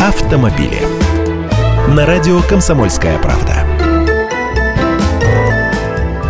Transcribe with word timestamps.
автомобили. 0.00 0.80
На 1.88 2.06
радио 2.06 2.40
«Комсомольская 2.48 3.18
правда». 3.18 3.66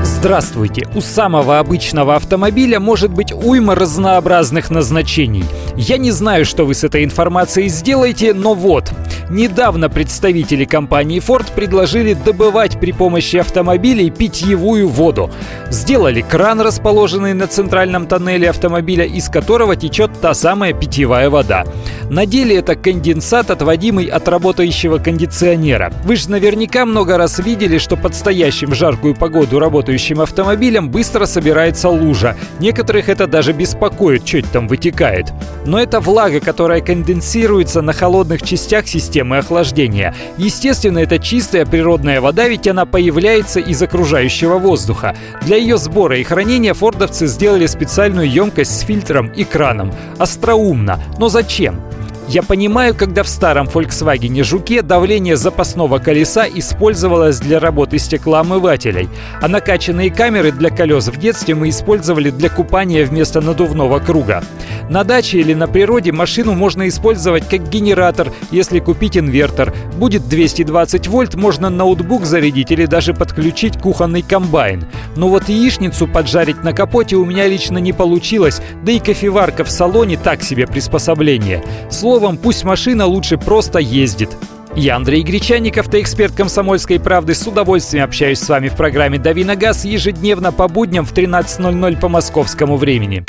Здравствуйте! 0.02 0.86
У 0.94 1.00
самого 1.00 1.60
обычного 1.60 2.16
автомобиля 2.16 2.80
может 2.80 3.10
быть 3.10 3.32
уйма 3.32 3.74
разнообразных 3.74 4.68
назначений. 4.68 5.44
Я 5.76 5.96
не 5.96 6.10
знаю, 6.10 6.44
что 6.44 6.66
вы 6.66 6.74
с 6.74 6.84
этой 6.84 7.04
информацией 7.04 7.68
сделаете, 7.68 8.34
но 8.34 8.52
вот. 8.52 8.92
Недавно 9.30 9.88
представители 9.88 10.64
компании 10.64 11.22
Ford 11.26 11.46
предложили 11.54 12.12
добывать 12.12 12.78
при 12.78 12.92
помощи 12.92 13.36
автомобилей 13.36 14.10
питьевую 14.10 14.88
воду. 14.88 15.30
Сделали 15.70 16.20
кран, 16.20 16.60
расположенный 16.60 17.32
на 17.32 17.46
центральном 17.46 18.06
тоннеле 18.06 18.50
автомобиля, 18.50 19.06
из 19.06 19.30
которого 19.30 19.76
течет 19.76 20.10
та 20.20 20.34
самая 20.34 20.74
питьевая 20.74 21.30
вода. 21.30 21.64
На 22.10 22.26
деле 22.26 22.56
это 22.56 22.74
конденсат, 22.74 23.52
отводимый 23.52 24.06
от 24.06 24.26
работающего 24.26 24.98
кондиционера. 24.98 25.92
Вы 26.02 26.16
же 26.16 26.28
наверняка 26.28 26.84
много 26.84 27.16
раз 27.16 27.38
видели, 27.38 27.78
что 27.78 27.96
под 27.96 28.16
стоящим 28.16 28.70
в 28.70 28.74
жаркую 28.74 29.14
погоду 29.14 29.60
работающим 29.60 30.20
автомобилем 30.20 30.90
быстро 30.90 31.26
собирается 31.26 31.88
лужа. 31.88 32.36
Некоторых 32.58 33.08
это 33.08 33.28
даже 33.28 33.52
беспокоит, 33.52 34.26
что 34.26 34.42
там 34.42 34.66
вытекает. 34.66 35.32
Но 35.64 35.80
это 35.80 36.00
влага, 36.00 36.40
которая 36.40 36.80
конденсируется 36.80 37.80
на 37.80 37.92
холодных 37.92 38.42
частях 38.42 38.88
системы 38.88 39.38
охлаждения. 39.38 40.12
Естественно, 40.36 40.98
это 40.98 41.20
чистая 41.20 41.64
природная 41.64 42.20
вода, 42.20 42.48
ведь 42.48 42.66
она 42.66 42.86
появляется 42.86 43.60
из 43.60 43.80
окружающего 43.80 44.58
воздуха. 44.58 45.14
Для 45.42 45.58
ее 45.58 45.78
сбора 45.78 46.18
и 46.18 46.24
хранения 46.24 46.74
фордовцы 46.74 47.28
сделали 47.28 47.66
специальную 47.66 48.28
емкость 48.28 48.80
с 48.80 48.80
фильтром 48.80 49.28
и 49.28 49.44
краном. 49.44 49.94
Остроумно. 50.18 50.98
Но 51.16 51.28
зачем? 51.28 51.80
Я 52.30 52.44
понимаю, 52.44 52.94
когда 52.94 53.24
в 53.24 53.28
старом 53.28 53.66
Volkswagen 53.66 54.44
Жуке 54.44 54.82
давление 54.82 55.34
запасного 55.34 55.98
колеса 55.98 56.46
использовалось 56.46 57.40
для 57.40 57.58
работы 57.58 57.98
стеклоомывателей, 57.98 59.08
а 59.42 59.48
накачанные 59.48 60.12
камеры 60.12 60.52
для 60.52 60.70
колес 60.70 61.08
в 61.08 61.18
детстве 61.18 61.56
мы 61.56 61.70
использовали 61.70 62.30
для 62.30 62.48
купания 62.48 63.04
вместо 63.04 63.40
надувного 63.40 63.98
круга. 63.98 64.44
На 64.88 65.02
даче 65.02 65.40
или 65.40 65.54
на 65.54 65.66
природе 65.66 66.12
машину 66.12 66.54
можно 66.54 66.86
использовать 66.86 67.48
как 67.48 67.68
генератор, 67.68 68.32
если 68.52 68.78
купить 68.78 69.16
инвертор. 69.16 69.74
Будет 69.96 70.28
220 70.28 71.08
вольт, 71.08 71.34
можно 71.34 71.68
ноутбук 71.68 72.26
зарядить 72.26 72.70
или 72.70 72.86
даже 72.86 73.12
подключить 73.12 73.76
кухонный 73.80 74.22
комбайн. 74.22 74.86
Но 75.16 75.28
вот 75.28 75.48
яичницу 75.48 76.06
поджарить 76.06 76.62
на 76.62 76.72
капоте 76.72 77.16
у 77.16 77.24
меня 77.24 77.48
лично 77.48 77.78
не 77.78 77.92
получилось, 77.92 78.62
да 78.84 78.92
и 78.92 79.00
кофеварка 79.00 79.64
в 79.64 79.70
салоне 79.70 80.16
так 80.16 80.42
себе 80.42 80.66
приспособление. 80.66 81.64
Слово 81.90 82.20
Словом, 82.20 82.36
пусть 82.36 82.64
машина 82.64 83.06
лучше 83.06 83.38
просто 83.38 83.78
ездит. 83.78 84.28
Я 84.74 84.96
Андрей 84.96 85.22
Гречанников, 85.22 85.88
ты 85.88 86.02
эксперт 86.02 86.34
комсомольской 86.34 87.00
правды. 87.00 87.34
С 87.34 87.46
удовольствием 87.46 88.04
общаюсь 88.04 88.40
с 88.40 88.48
вами 88.48 88.68
в 88.68 88.76
программе 88.76 89.16
«Дави 89.16 89.42
на 89.42 89.56
газ» 89.56 89.86
ежедневно 89.86 90.52
по 90.52 90.68
будням 90.68 91.06
в 91.06 91.14
13.00 91.14 91.98
по 91.98 92.08
московскому 92.08 92.76
времени. 92.76 93.24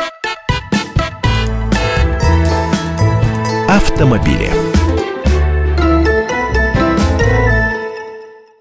Автомобили. 3.69 4.70